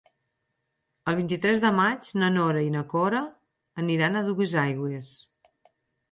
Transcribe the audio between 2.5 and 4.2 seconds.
i na Cora aniran